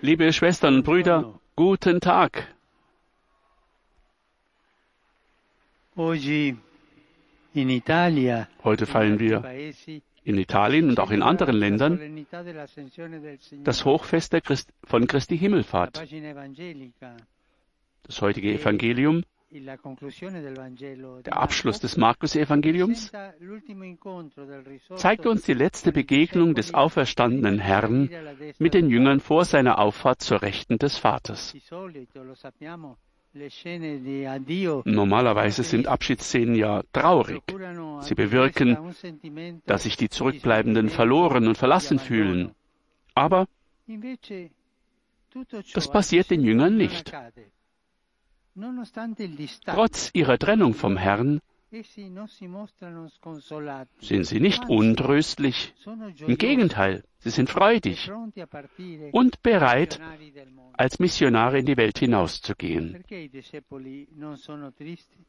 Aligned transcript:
Liebe 0.00 0.32
Schwestern 0.32 0.74
und 0.74 0.82
Brüder, 0.82 1.38
guten 1.54 2.00
Tag. 2.00 2.52
Heute 5.96 6.56
feiern 8.86 9.20
wir 9.20 9.44
in 10.24 10.38
Italien 10.38 10.88
und 10.88 10.98
auch 10.98 11.12
in 11.12 11.22
anderen 11.22 11.54
Ländern 11.54 12.26
das 13.62 13.84
Hochfest 13.84 14.32
Christ 14.42 14.72
von 14.82 15.06
Christi 15.06 15.38
Himmelfahrt. 15.38 16.02
Das 18.02 18.20
heutige 18.22 18.52
Evangelium, 18.52 19.22
der 19.52 21.36
Abschluss 21.36 21.80
des 21.80 21.96
Markus-Evangeliums, 21.96 23.12
zeigt 24.96 25.26
uns 25.26 25.42
die 25.44 25.54
letzte 25.54 25.92
Begegnung 25.92 26.54
des 26.54 26.74
auferstandenen 26.74 27.58
Herrn 27.58 28.08
mit 28.58 28.74
den 28.74 28.88
Jüngern 28.88 29.20
vor 29.20 29.44
seiner 29.44 29.78
Auffahrt 29.78 30.22
zur 30.22 30.42
Rechten 30.42 30.78
des 30.78 30.98
Vaters. 30.98 31.54
Normalerweise 34.84 35.62
sind 35.62 35.86
Abschiedsszenen 35.86 36.54
ja 36.54 36.82
traurig. 36.92 37.42
Sie 38.00 38.14
bewirken, 38.14 38.76
dass 39.64 39.84
sich 39.84 39.96
die 39.96 40.04
di 40.04 40.10
Zurückbleibenden 40.10 40.90
verloren 40.90 41.46
und 41.48 41.56
verlassen 41.56 41.98
fühlen. 41.98 42.54
Aber 43.14 43.46
Das 45.72 45.90
passiert 45.90 46.30
den 46.30 46.42
Jüngern 46.42 46.76
nicht. 46.76 47.12
Trotz 49.66 50.10
ihrer 50.12 50.38
Trennung 50.38 50.74
vom 50.74 50.96
Herrn 50.96 51.40
sind 54.00 54.26
sie 54.26 54.40
nicht 54.40 54.68
untröstlich. 54.68 55.74
Im 56.26 56.36
Gegenteil, 56.36 57.02
sie 57.18 57.30
sind 57.30 57.48
freudig 57.48 58.10
und 59.12 59.42
bereit, 59.42 59.98
als 60.74 60.98
Missionare 60.98 61.60
in 61.60 61.66
die 61.66 61.78
Welt 61.78 61.98
hinauszugehen. 61.98 63.02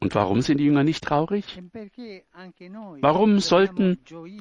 Und 0.00 0.14
warum 0.14 0.42
sind 0.42 0.58
die 0.58 0.64
Jünger 0.64 0.84
nicht 0.84 1.02
traurig? 1.02 1.62
Warum 3.00 3.38
sollten 3.38 3.98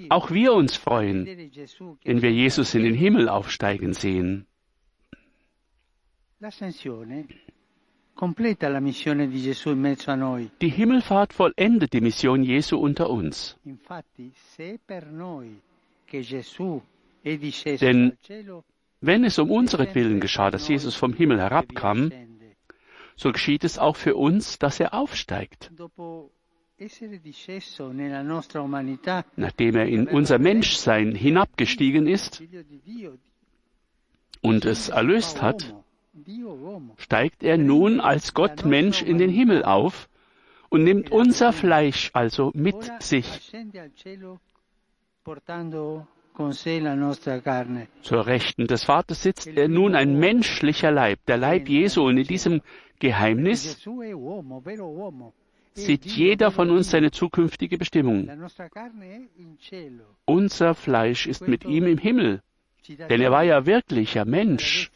Auch 0.09 0.29
wir 0.31 0.53
uns 0.53 0.75
freuen, 0.75 1.25
wenn 1.25 2.21
wir 2.21 2.31
Jesus 2.31 2.73
in 2.73 2.83
den 2.83 2.95
Himmel 2.95 3.29
aufsteigen 3.29 3.93
sehen. 3.93 4.45
Die 10.61 10.69
Himmelfahrt 10.69 11.33
vollendet 11.33 11.93
die 11.93 12.01
Mission 12.01 12.43
Jesu 12.43 12.77
unter 12.77 13.09
uns. 13.09 13.57
Denn 17.81 18.17
Wenn 19.01 19.25
es 19.25 19.37
um 19.39 19.51
unseretwillen 19.51 20.19
geschah, 20.21 20.49
dass 20.49 20.67
Jesus 20.67 20.95
vom 20.95 21.13
Himmel 21.13 21.39
herabkam, 21.39 22.11
so 23.15 23.31
geschieht 23.31 23.63
es 23.63 23.77
auch 23.77 23.97
für 23.97 24.15
uns, 24.15 24.59
dass 24.59 24.79
er 24.79 24.93
aufsteigt. 24.93 25.71
Nachdem 29.35 29.75
er 29.75 29.85
in 29.87 30.07
unser 30.07 30.39
Menschsein 30.39 31.15
hinabgestiegen 31.15 32.07
ist 32.07 32.43
und 34.41 34.65
es 34.65 34.89
erlöst 34.89 35.41
hat, 35.41 35.82
steigt 36.97 37.43
er 37.43 37.57
nun 37.57 37.99
als 37.99 38.33
Gott 38.33 38.65
Mensch 38.65 39.01
in 39.01 39.17
den 39.17 39.29
Himmel 39.29 39.63
auf 39.63 40.09
und 40.69 40.83
nimmt 40.83 41.11
unser 41.11 41.53
Fleisch 41.53 42.11
also 42.13 42.51
mit 42.53 42.91
sich 43.01 43.51
zur 48.01 48.25
Rechten 48.25 48.67
des 48.67 48.83
Vaters 48.83 49.23
sitzt 49.23 49.47
er 49.47 49.67
nun 49.67 49.95
ein 49.95 50.17
menschlicher 50.19 50.91
Leib, 50.91 51.19
der 51.27 51.37
Leib 51.37 51.69
Jesu. 51.69 52.03
Und 52.07 52.17
in 52.17 52.27
diesem 52.27 52.61
Geheimnis 52.99 53.87
sieht 55.73 56.05
jeder 56.05 56.51
von 56.51 56.69
uns 56.71 56.89
seine 56.89 57.11
zukünftige 57.11 57.77
Bestimmung. 57.77 58.29
Unser 60.25 60.73
Fleisch 60.75 61.27
ist 61.27 61.47
mit 61.47 61.65
ihm 61.65 61.85
im 61.85 61.97
Himmel, 61.97 62.41
denn 62.87 63.21
er 63.21 63.31
war 63.31 63.43
ja 63.43 63.65
wirklicher 63.65 64.25
Mensch. 64.25 64.91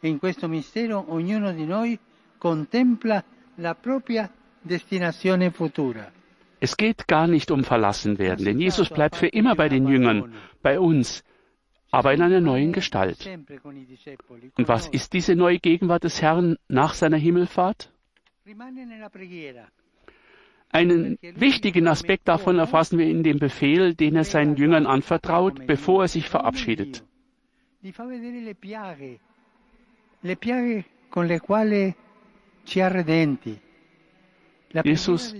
E 0.00 0.08
in 0.08 0.18
questo 0.18 0.46
mistero 0.48 1.04
ognuno 1.08 1.52
di 1.52 1.64
noi 1.64 1.98
contempla 2.38 3.24
la 3.56 3.74
propria 3.74 4.30
destinazione 4.60 5.50
futura. 5.50 6.12
Es 6.58 6.74
geht 6.74 7.06
gar 7.06 7.26
nicht 7.26 7.50
um 7.50 7.64
Verlassenwerden, 7.64 8.44
denn 8.44 8.58
Jesus 8.58 8.88
bleibt 8.88 9.16
für 9.16 9.26
immer 9.26 9.54
bei 9.54 9.68
den 9.68 9.86
Jüngern, 9.86 10.32
bei 10.62 10.80
uns, 10.80 11.22
aber 11.90 12.14
in 12.14 12.22
einer 12.22 12.40
neuen 12.40 12.72
Gestalt. 12.72 13.28
Und 14.56 14.68
was 14.68 14.88
ist 14.88 15.12
diese 15.12 15.34
neue 15.34 15.58
Gegenwart 15.58 16.04
des 16.04 16.22
Herrn 16.22 16.56
nach 16.68 16.94
seiner 16.94 17.18
Himmelfahrt? 17.18 17.92
Einen 20.70 21.18
wichtigen 21.22 21.88
Aspekt 21.88 22.28
davon 22.28 22.58
erfassen 22.58 22.98
wir 22.98 23.06
in 23.06 23.22
dem 23.22 23.38
Befehl, 23.38 23.94
den 23.94 24.16
er 24.16 24.24
seinen 24.24 24.56
Jüngern 24.56 24.86
anvertraut, 24.86 25.66
bevor 25.66 26.02
er 26.04 26.08
sich 26.08 26.28
verabschiedet. 26.28 27.04
Jesus 34.84 35.34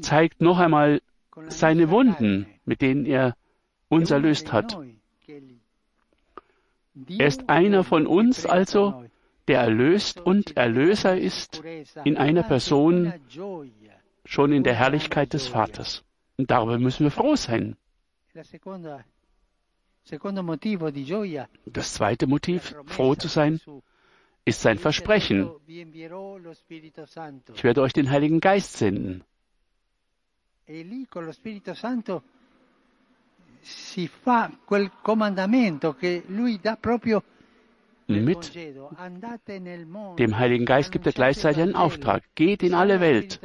Zeigt 0.00 0.40
noch 0.40 0.58
einmal 0.58 1.00
seine 1.48 1.90
Wunden, 1.90 2.46
mit 2.64 2.80
denen 2.82 3.06
er 3.06 3.36
uns 3.88 4.10
erlöst 4.10 4.52
hat. 4.52 4.78
Er 7.18 7.26
ist 7.26 7.48
einer 7.48 7.84
von 7.84 8.06
uns 8.06 8.46
also. 8.46 9.04
Der 9.48 9.60
erlöst 9.60 10.20
und 10.20 10.56
Erlöser 10.56 11.16
ist, 11.18 11.62
in 12.04 12.16
einer 12.16 12.42
Person 12.42 13.12
schon 14.24 14.52
in 14.52 14.62
der 14.62 14.74
Herrlichkeit 14.74 15.32
des 15.32 15.48
Vaters. 15.48 16.04
Und 16.36 16.50
darüber 16.50 16.78
müssen 16.78 17.04
wir 17.04 17.10
froh 17.10 17.36
sein. 17.36 17.76
Das 21.66 21.94
zweite 21.94 22.26
Motiv, 22.26 22.74
froh 22.86 23.14
zu 23.14 23.28
sein, 23.28 23.60
ist 24.44 24.60
sein 24.60 24.78
Versprechen. 24.78 25.50
Ich 25.66 27.64
werde 27.64 27.82
euch 27.82 27.92
den 27.92 28.10
Heiligen 28.10 28.40
Geist 28.40 28.76
senden. 28.76 29.24
E 30.66 30.82
si 33.64 34.08
fa 34.08 34.50
quel 34.64 34.90
comandamento 35.00 35.94
che 35.94 36.22
lui 36.26 36.60
dà 36.60 36.76
proprio 36.76 37.22
Mit 38.06 38.54
dem 40.18 40.38
Heiligen 40.38 40.66
Geist 40.66 40.92
gibt 40.92 41.06
er 41.06 41.12
gleichzeitig 41.12 41.62
einen 41.62 41.74
Auftrag. 41.74 42.22
Geht 42.34 42.62
in 42.62 42.74
alle 42.74 43.00
Welt 43.00 43.40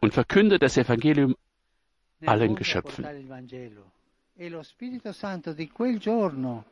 und 0.00 0.14
verkündet 0.14 0.62
das 0.62 0.76
Evangelium 0.76 1.36
allen 2.24 2.56
Geschöpfen. 2.56 3.04
E 4.38 4.50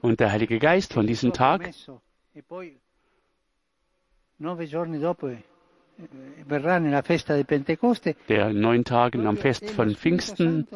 Und 0.02 0.20
der 0.20 0.32
Heilige 0.32 0.58
Geist 0.58 0.92
von 0.92 1.06
diesem 1.06 1.32
Tag, 1.32 1.68
e 2.34 2.40
eh, 2.40 2.72
der 8.28 8.50
in 8.50 8.60
neun 8.60 8.84
Tagen 8.84 9.26
am 9.26 9.36
Fest 9.36 9.70
von 9.70 9.94
Pfingsten 9.94 10.68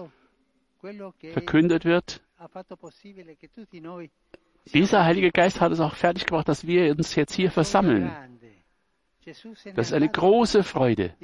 verkündet 1.32 1.84
wird, 1.84 2.22
dieser 4.66 5.04
Heilige 5.04 5.30
Geist 5.30 5.60
hat 5.60 5.72
es 5.72 5.80
auch 5.80 5.94
fertiggebracht, 5.94 6.48
dass 6.48 6.66
wir 6.66 6.90
uns 6.90 7.14
jetzt 7.14 7.34
hier 7.34 7.50
versammeln. 7.50 8.10
Das 9.74 9.88
ist 9.88 9.92
eine 9.92 10.08
große 10.08 10.62
Freude. 10.62 11.14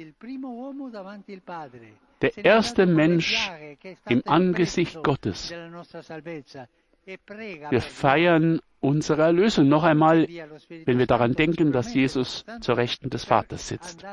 Der 2.21 2.37
erste 2.37 2.85
Mensch 2.85 3.51
im 4.07 4.23
Angesicht 4.25 5.03
Gottes. 5.03 5.51
Wir 7.69 7.81
feiern 7.81 8.59
unsere 8.79 9.21
Erlösung 9.23 9.67
noch 9.67 9.83
einmal, 9.83 10.27
wenn 10.85 10.99
wir 10.99 11.07
daran 11.07 11.33
denken, 11.33 11.71
dass 11.71 11.93
Jesus 11.93 12.45
zur 12.61 12.77
Rechten 12.77 13.09
des 13.09 13.25
Vaters 13.25 13.67
sitzt. 13.67 14.05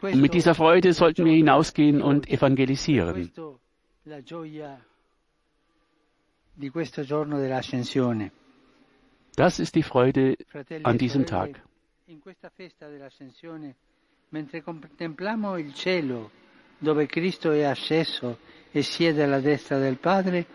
Und 0.00 0.20
mit 0.20 0.34
dieser 0.34 0.54
Freude 0.54 0.92
sollten 0.92 1.24
wir 1.24 1.32
hinausgehen 1.34 2.02
und 2.02 2.28
evangelisieren. 2.28 3.14
di 3.14 3.30
questo 3.30 3.60
giorno 4.22 4.44
dell'ascensione. 4.44 4.86
Das 9.36 9.60
ist 9.60 9.74
die 9.74 9.82
Freude 9.82 10.36
an 10.82 10.96
e 10.96 10.98
diesem 10.98 11.24
Tag. 11.24 11.62
Dove 16.80 17.06
Cristo 17.06 17.50
è 17.50 17.64
asceso 17.64 18.38
e 18.72 18.82
siede 18.82 19.24
alla 19.24 19.40
destra 19.40 19.78
del 19.78 19.96
Padre, 19.98 20.46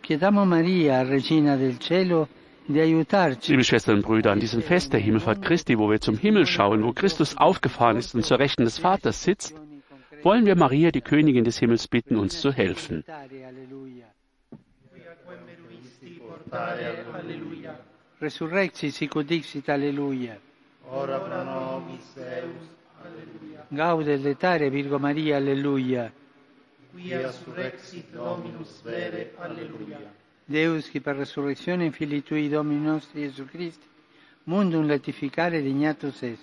chiediamo 0.00 0.40
a 0.40 0.44
Maria, 0.44 1.02
Regina 1.02 1.56
del 1.56 1.78
cielo, 1.78 2.28
Liebe 2.68 3.64
Schwestern 3.64 3.96
und 3.96 4.02
Brüder, 4.02 4.32
an 4.32 4.40
diesem 4.40 4.60
Fest 4.60 4.92
der 4.92 5.00
Himmelfahrt 5.00 5.40
Christi, 5.42 5.78
wo 5.78 5.90
wir 5.90 6.00
zum 6.00 6.18
Himmel 6.18 6.46
schauen, 6.46 6.82
wo 6.84 6.92
Christus 6.92 7.34
aufgefahren 7.34 7.96
ist 7.96 8.14
und 8.14 8.24
zur 8.24 8.38
Rechten 8.38 8.64
des 8.64 8.78
Vaters 8.78 9.22
sitzt, 9.22 9.54
wollen 10.22 10.44
wir 10.44 10.54
Maria, 10.56 10.90
die 10.90 11.00
Königin 11.00 11.44
des 11.44 11.58
Himmels, 11.58 11.88
bitten, 11.88 12.16
uns 12.16 12.40
zu 12.40 12.52
helfen. 12.52 13.04
Resurrexi 18.18 18.90
sic 18.90 19.22
dixit 19.22 19.68
Alleluia. 19.68 20.40
Ora 20.90 21.18
pro 21.20 21.44
nobis 21.44 22.14
Deus. 22.14 22.68
Alleluia. 23.02 23.66
Gaude 23.68 24.16
letare 24.16 24.70
Virgo 24.70 24.98
Maria. 24.98 25.36
Alleluia. 25.36 26.12
Quia 26.92 27.30
surrexit 27.30 28.10
Dominus 28.10 28.80
vere. 28.82 29.34
Alleluia. 29.36 30.10
Deus 30.44 30.88
qui 30.88 31.00
per 31.00 31.16
resurrezione 31.16 31.84
in 31.84 31.92
Filii 31.92 32.22
Tui 32.22 32.48
Domini 32.48 32.82
nostri 32.82 33.20
Gesù 33.20 33.44
Christi, 33.44 33.86
mundum 34.44 34.86
latificare 34.86 35.60
dignatus 35.60 36.22
es. 36.22 36.38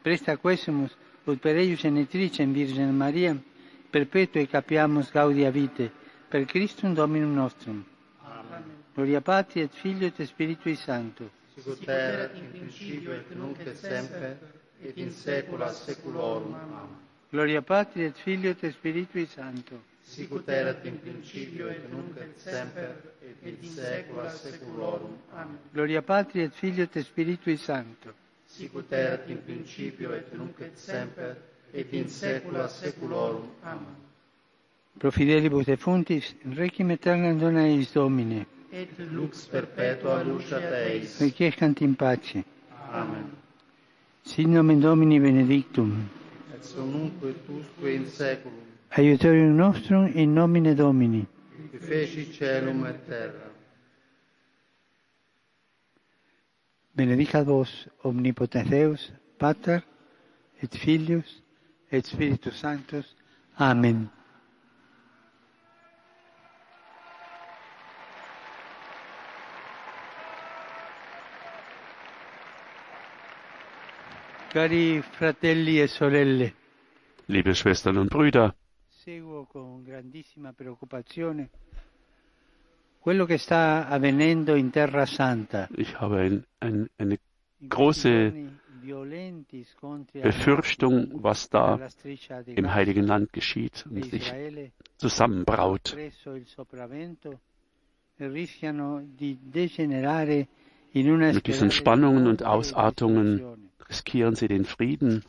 Presta 0.00 0.36
quesumus 0.36 0.96
ut 1.24 1.40
per 1.40 1.56
eius 1.56 1.80
genetricem 1.80 2.52
Virgen 2.52 2.94
Maria, 2.94 3.36
perpetue 3.90 4.46
capiamus 4.46 5.10
gaudia 5.10 5.50
vite, 5.50 5.90
per 6.28 6.44
Christum 6.44 6.94
Dominum 6.94 7.34
nostrum. 7.34 7.84
Gloria 8.94 9.20
Patri 9.22 9.60
et 9.62 9.72
Figlio 9.72 10.06
et 10.06 10.24
Spiritui 10.24 10.76
Sancto. 10.76 11.30
Sicut 11.54 11.88
erat 11.88 12.34
in 12.36 12.50
principio 12.50 13.12
et 13.12 13.30
nunc 13.34 13.58
et 13.60 13.74
semper 13.74 14.36
et 14.82 14.98
in 14.98 15.10
saecula 15.10 15.72
saeculorum. 15.72 16.54
Amen. 16.54 16.88
Gloria 17.30 17.62
Patri 17.62 18.04
et 18.04 18.16
Figlio 18.16 18.50
et 18.50 18.70
Spiritui 18.70 19.26
Sancto. 19.26 19.80
Sicut 20.02 20.48
erat 20.48 20.84
in 20.84 21.00
principio 21.00 21.68
et 21.68 21.88
nunc 21.90 22.16
et 22.18 22.36
semper 22.36 22.94
et 23.22 23.62
in 23.62 23.70
saecula 23.70 24.28
saeculorum. 24.28 25.16
Amen. 25.32 25.58
Gloria 25.72 26.02
Patri 26.02 26.42
et 26.42 26.52
Figlio 26.52 26.84
et 26.84 27.00
Spiritui 27.00 27.56
Sancto. 27.56 28.12
Sicut 28.46 28.92
erat 28.92 29.28
in 29.28 29.42
principio 29.42 30.12
et 30.12 30.32
nunc 30.32 30.60
et 30.60 30.76
semper 30.76 31.36
et 31.72 31.92
in 31.92 32.08
saecula 32.08 32.68
saeculorum. 32.68 33.48
Amen. 33.62 33.96
Pro 34.98 35.10
fidelibus 35.10 35.64
defuntis, 35.64 36.34
requiem 36.44 36.90
aeternam 36.90 37.38
dona 37.38 37.66
eis 37.66 37.92
Domine. 37.92 38.51
Et 38.74 38.88
lux 38.98 39.46
perpetua 39.50 40.22
luceat 40.24 40.72
eis. 40.72 41.18
Requiescant 41.20 41.74
in 41.82 41.92
pace. 41.94 42.42
Amen. 42.90 43.26
Sit 44.24 44.46
nomen 44.46 44.80
Domini 44.80 45.20
benedictum. 45.20 46.08
Et 46.54 46.64
sonunque 46.64 47.24
et 47.28 47.50
usque 47.52 47.84
in 47.84 48.06
saeculum. 48.06 48.62
Aiutorium 48.96 49.56
nostrum 49.56 50.10
in 50.14 50.32
nomine 50.34 50.74
Domini. 50.74 51.26
Qui 51.70 51.78
feci 51.78 52.32
celum 52.32 52.86
et 52.86 53.06
terra. 53.06 53.50
Benedicat 56.94 57.44
vos 57.44 57.68
omnipotens 58.04 58.68
Deus, 58.70 59.12
Pater 59.38 59.80
et 60.62 60.74
Filius 60.74 61.42
et 61.90 62.06
Spiritus 62.06 62.54
Sanctus. 62.56 63.16
Amen. 63.58 64.08
Liebe 77.26 77.54
Schwestern 77.54 77.96
und 77.96 78.10
Brüder, 78.10 78.54
seguo 78.90 79.46
con 79.46 79.82
grandissima 79.82 80.52
preoccupazione 80.52 81.48
quello 82.98 83.24
che 83.24 83.38
sta 83.38 83.88
avvenendo 83.88 84.54
in 84.54 84.70
Terra 84.70 85.06
Santa. 85.06 85.68
ich 85.74 85.98
habe 85.98 86.20
ein, 86.20 86.44
ein, 86.58 86.86
eine 86.98 87.18
In 87.60 87.68
große 87.68 88.32
Befürchtung, 90.20 91.22
was 91.22 91.48
da 91.48 91.88
im 92.44 92.74
Heiligen 92.74 93.06
Land 93.06 93.32
geschieht 93.32 93.86
e 93.86 93.94
und 93.94 94.04
sich 94.10 94.34
zusammenbraut. 94.98 95.96
Mit 100.94 101.46
diesen 101.46 101.70
Spannungen 101.70 102.26
und 102.26 102.44
Ausartungen 102.44 103.70
riskieren 103.88 104.34
sie 104.34 104.48
den 104.48 104.64
Frieden 104.64 105.24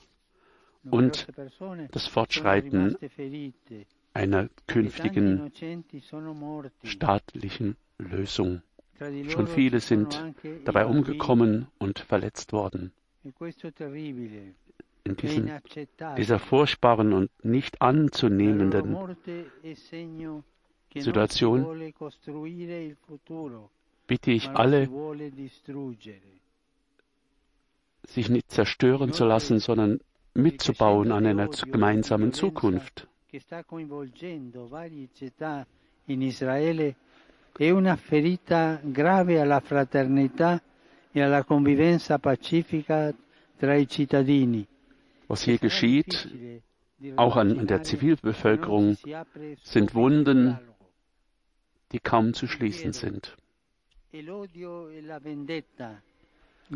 und 0.89 1.27
das 1.91 2.07
Fortschreiten 2.07 2.97
einer 4.13 4.49
künftigen 4.67 5.51
staatlichen 6.83 7.77
Lösung. 7.97 8.61
Schon 9.29 9.47
viele 9.47 9.79
sind 9.79 10.21
dabei 10.65 10.85
umgekommen 10.85 11.67
und 11.79 11.99
verletzt 11.99 12.53
worden. 12.53 12.91
In 15.05 15.15
inaccettabile. 15.15 16.15
dieser 16.17 16.39
furchtbaren 16.39 17.11
und 17.13 17.29
nicht 17.43 17.81
anzunehmenden 17.81 18.97
Situation 20.95 21.93
bitte 24.07 24.31
ich 24.31 24.49
alle, 24.49 24.89
sich 28.07 28.29
nicht 28.29 28.51
zerstören 28.51 29.13
zu 29.13 29.25
lassen, 29.25 29.59
sondern 29.59 29.99
mitzubauen 30.33 31.11
an 31.11 31.25
einer 31.25 31.47
gemeinsamen 31.47 32.33
Zukunft. 32.33 33.07
in 36.05 36.21
Israele 36.21 36.95
è 37.57 37.69
una 37.69 37.95
ferita 37.95 38.79
grave 38.83 39.39
alla 39.39 39.59
fraternità 39.59 40.61
e 41.11 41.21
alla 41.21 41.43
convivenza 41.43 42.17
pacifica 42.17 43.13
tra 43.57 43.75
i 43.75 43.87
cittadini. 43.87 44.67
Was 45.27 45.43
hier 45.43 45.57
geschieht, 45.57 46.27
auch 47.15 47.37
an 47.37 47.65
der 47.65 47.83
Zivilbevölkerung, 47.83 48.97
sind 49.61 49.93
Wunden, 49.93 50.59
die 51.91 51.99
kaum 51.99 52.33
zu 52.33 52.47
schließen 52.47 52.91
sind. 52.91 53.35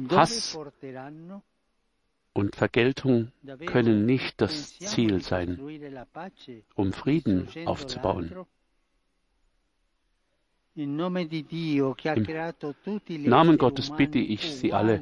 Hass 0.09 0.57
und 2.33 2.55
Vergeltung 2.55 3.31
können 3.65 4.05
nicht 4.05 4.41
das 4.41 4.77
Ziel 4.79 5.21
sein, 5.21 5.59
um 6.75 6.93
Frieden 6.93 7.47
aufzubauen. 7.65 8.45
Im 10.75 10.95
Namen 10.95 11.27
Gottes 13.57 13.89
bitte 13.95 14.19
ich 14.19 14.55
Sie 14.55 14.73
alle, 14.73 15.01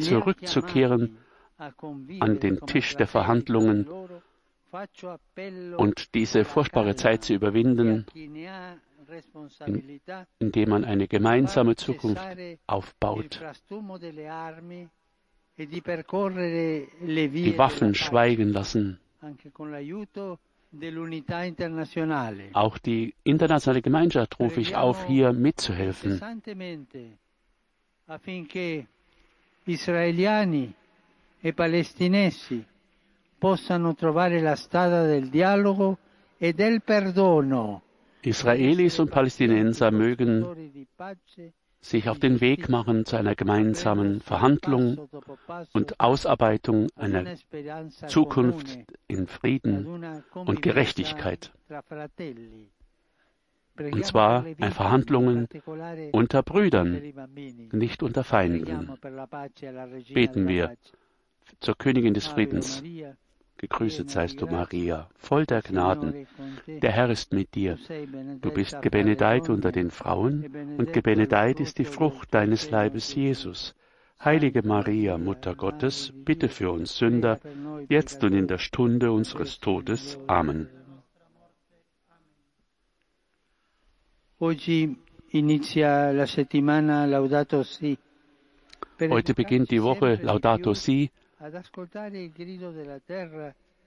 zurückzukehren 0.00 1.16
an 2.20 2.40
den 2.40 2.60
Tisch 2.66 2.96
der 2.96 3.06
Verhandlungen 3.06 3.86
und 5.76 6.14
diese 6.14 6.44
furchtbare 6.44 6.94
Zeit 6.96 7.24
zu 7.24 7.34
überwinden, 7.34 8.06
indem 10.38 10.68
man 10.68 10.84
eine 10.84 11.08
gemeinsame 11.08 11.76
Zukunft 11.76 12.22
aufbaut. 12.66 13.40
Die 15.58 17.58
Waffen 17.58 17.94
schweigen 17.94 18.52
lassen. 18.52 19.00
Auch 22.52 22.78
die 22.78 23.14
internationale 23.24 23.82
Gemeinschaft 23.82 24.38
rufe 24.38 24.60
ich 24.60 24.76
auf, 24.76 25.06
hier 25.06 25.32
mitzuhelfen. 25.32 26.20
affinché 28.10 28.86
israeliani 29.64 30.74
e 31.40 31.52
palestinesi 31.52 32.64
possano 33.40 33.94
trovare 33.94 34.40
la 34.40 34.54
strada 34.54 35.04
del 35.06 35.30
dialogo 35.30 35.98
e 36.38 36.52
del 36.52 36.82
perdono. 36.82 37.82
Israelis 38.22 38.98
und 38.98 39.10
Palästinenser 39.10 39.90
mögen 39.90 40.86
sich 41.80 42.08
auf 42.10 42.18
den 42.18 42.42
Weg 42.42 42.68
machen 42.68 43.06
zu 43.06 43.16
einer 43.16 43.34
gemeinsamen 43.34 44.20
Verhandlung 44.20 45.08
und 45.72 45.98
Ausarbeitung 45.98 46.88
einer 46.96 47.24
Zukunft 48.06 48.78
in 49.08 49.26
Frieden 49.26 50.04
und 50.34 50.60
Gerechtigkeit. 50.60 51.50
Und 53.78 54.04
zwar 54.04 54.46
in 54.46 54.72
Verhandlungen 54.72 55.48
unter 56.12 56.42
Brüdern, 56.42 57.00
nicht 57.72 58.02
unter 58.02 58.24
Feinden. 58.24 58.92
Beten 60.12 60.46
wir 60.46 60.76
zur 61.60 61.76
Königin 61.78 62.12
des 62.12 62.26
Friedens. 62.26 62.82
Gegrüßet 63.60 64.08
seist 64.08 64.40
du, 64.40 64.46
Maria, 64.46 65.10
voll 65.18 65.44
der 65.44 65.60
Gnaden. 65.60 66.26
Der 66.66 66.92
Herr 66.92 67.10
ist 67.10 67.34
mit 67.34 67.54
dir. 67.54 67.76
Du 68.40 68.50
bist 68.50 68.80
gebenedeit 68.80 69.50
unter 69.50 69.70
den 69.70 69.90
Frauen, 69.90 70.78
und 70.78 70.94
gebenedeit 70.94 71.60
ist 71.60 71.76
die 71.76 71.84
Frucht 71.84 72.32
deines 72.32 72.70
Leibes, 72.70 73.14
Jesus. 73.14 73.74
Heilige 74.24 74.66
Maria, 74.66 75.18
Mutter 75.18 75.54
Gottes, 75.54 76.10
bitte 76.24 76.48
für 76.48 76.70
uns 76.70 76.96
Sünder, 76.96 77.38
jetzt 77.90 78.24
und 78.24 78.32
in 78.32 78.46
der 78.46 78.56
Stunde 78.56 79.12
unseres 79.12 79.60
Todes. 79.60 80.18
Amen. 80.26 80.70
Heute 84.38 84.96
beginnt 89.34 89.70
die 89.70 89.82
Woche 89.82 90.18
Laudato 90.22 90.72
Si, 90.72 91.10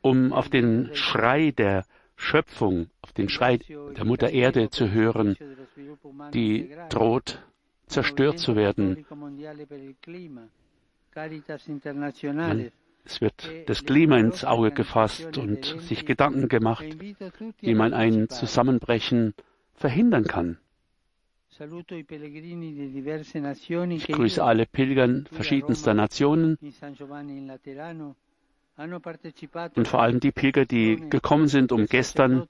um 0.01 0.33
auf 0.33 0.49
den 0.49 0.89
Schrei 0.93 1.51
der 1.51 1.85
Schöpfung, 2.15 2.89
auf 3.01 3.13
den 3.13 3.29
Schrei 3.29 3.57
der 3.57 4.05
Mutter 4.05 4.29
Erde 4.29 4.69
zu 4.69 4.91
hören, 4.91 5.35
die 6.33 6.75
droht 6.89 7.43
zerstört 7.87 8.39
zu 8.39 8.55
werden. 8.55 9.05
Es 13.05 13.21
wird 13.21 13.51
das 13.67 13.85
Klima 13.85 14.17
ins 14.17 14.45
Auge 14.45 14.71
gefasst 14.71 15.37
und 15.37 15.65
sich 15.81 16.05
Gedanken 16.05 16.47
gemacht, 16.47 16.85
wie 17.59 17.75
man 17.75 17.93
ein 17.93 18.29
Zusammenbrechen 18.29 19.33
verhindern 19.75 20.25
kann. 20.25 20.57
Ich 23.89 24.07
grüße 24.07 24.43
alle 24.43 24.65
Pilger 24.65 25.23
verschiedenster 25.31 25.93
Nationen. 25.93 26.57
und 29.75 29.87
vor 29.87 30.01
allem 30.01 30.19
die 30.19 30.31
Pilger, 30.31 30.65
die 30.65 31.09
gekommen 31.09 31.47
sind, 31.47 31.71
um 31.71 31.85
gestern 31.85 32.47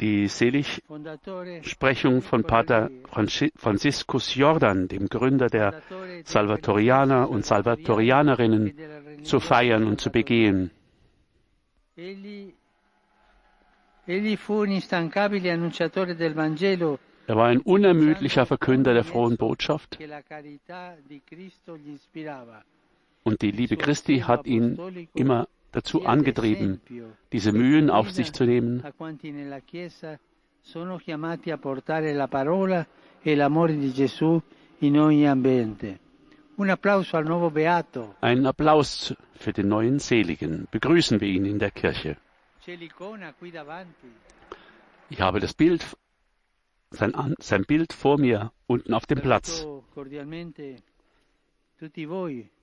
die 0.00 0.26
Seligsprechung 0.26 2.22
von 2.22 2.42
Pater 2.42 2.90
Franziskus 3.54 4.34
Jordan, 4.34 4.88
dem 4.88 5.08
Gründer 5.08 5.46
der 5.46 5.82
Salvatorianer 6.24 7.30
und 7.30 7.46
Salvatorianerinnen, 7.46 8.74
zu 9.22 9.38
feiern 9.38 9.86
und 9.86 10.00
zu 10.00 10.10
begehen. 10.10 10.72
Er 17.26 17.36
war 17.36 17.46
ein 17.48 17.60
unermüdlicher 17.60 18.46
Verkünder 18.46 18.94
der 18.94 19.04
frohen 19.04 19.36
Botschaft 19.36 19.98
und 23.24 23.42
die 23.42 23.50
Liebe 23.50 23.76
Christi 23.76 24.20
hat 24.20 24.46
ihn 24.46 24.78
immer 25.14 25.46
dazu 25.72 26.06
angetrieben, 26.06 26.80
diese 27.32 27.52
Mühen 27.52 27.90
auf 27.90 28.10
sich 28.10 28.32
zu 28.32 28.44
nehmen. 28.44 28.82
Ein 38.20 38.46
Applaus 38.46 39.14
für 39.34 39.52
den 39.52 39.68
neuen 39.68 39.98
Seligen. 39.98 40.66
Begrüßen 40.70 41.20
wir 41.20 41.28
ihn 41.28 41.44
in 41.44 41.58
der 41.58 41.70
Kirche. 41.70 42.16
Ich 45.10 45.20
habe 45.20 45.40
das 45.40 45.54
Bild, 45.54 45.96
sein, 46.90 47.34
sein 47.38 47.64
Bild 47.64 47.94
vor 47.94 48.18
mir 48.18 48.52
unten 48.66 48.92
auf 48.92 49.06
dem 49.06 49.20
Platz. 49.20 49.66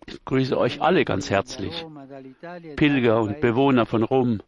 Ich 0.05 0.25
grüße 0.25 0.57
euch 0.57 0.81
alle 0.81 1.05
ganz 1.05 1.29
herzlich, 1.31 1.85
Pilger 2.75 3.21
und 3.21 3.41
Bewohner 3.41 3.85
von 3.87 4.03
Rom. 4.03 4.41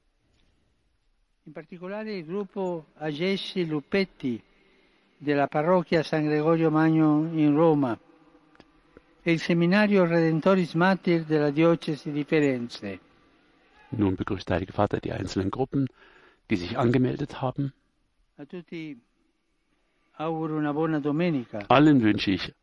In 1.46 1.54
particolare 1.54 2.12
il 2.12 2.26
gruppo 2.26 2.86
Agessi 3.00 3.66
Lupetti 3.66 4.40
della 5.18 5.48
parrocchia 5.48 6.04
San 6.04 6.26
Gregorio 6.26 6.70
Magno 6.70 7.26
in 7.34 7.56
Roma 7.56 7.98
e 9.24 9.32
il 9.32 9.40
seminario 9.40 10.06
Redentoris 10.06 10.74
Matir 10.76 11.24
della 11.24 11.50
diocesi 11.50 12.12
di 12.12 12.24
Firenze. 12.26 13.00
Nun 13.92 14.16
begrüßt 14.16 14.50
der 14.50 14.56
Heilige 14.56 14.74
Vater 14.74 15.00
die 15.00 15.14
einzelnen 15.14 15.52
Gruppen, 15.52 15.88
die 16.50 16.56
sich 16.58 16.78
angemeldet 16.78 17.42
haben. 17.42 17.74
Allen 21.70 22.02
wünsche 22.02 22.32
ich 22.32 22.54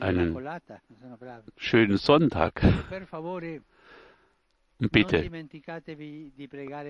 einen 0.00 0.36
schönen 1.56 1.96
Sonntag. 1.96 2.62
Und 4.80 4.92
bitte, 4.92 5.28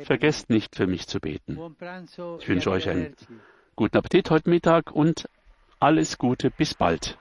vergesst 0.04 0.50
nicht 0.50 0.76
für 0.76 0.86
mich 0.86 1.06
zu 1.06 1.20
beten. 1.20 1.58
Ich 2.38 2.48
wünsche 2.48 2.70
euch 2.70 2.88
einen 2.88 3.14
guten 3.76 3.96
Appetit 3.96 4.30
heute 4.30 4.50
Mittag 4.50 4.90
und 4.92 5.28
alles 5.80 6.18
Gute, 6.18 6.50
bis 6.50 6.74
bald. 6.74 7.18